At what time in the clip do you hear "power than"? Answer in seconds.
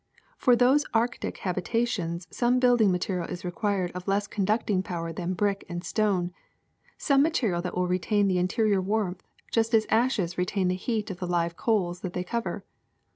4.81-5.35